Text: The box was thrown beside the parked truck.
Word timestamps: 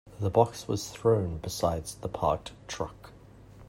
The 0.19 0.31
box 0.31 0.67
was 0.67 0.89
thrown 0.89 1.37
beside 1.37 1.83
the 2.01 2.09
parked 2.09 2.53
truck. 2.67 3.11